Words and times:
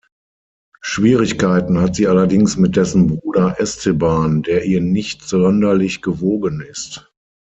Schwierigkeiten 0.81 1.77
hat 1.79 1.93
sie 1.93 2.07
allerdings 2.07 2.57
mit 2.57 2.75
dessen 2.75 3.05
Bruder 3.05 3.57
Esteban, 3.59 4.41
der 4.41 4.65
ihr 4.65 4.81
nicht 4.81 5.21
sonderlich 5.21 6.01
gewogen 6.01 6.59
ist. 6.61 7.13